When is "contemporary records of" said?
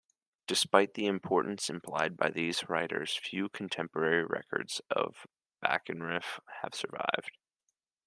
3.49-5.27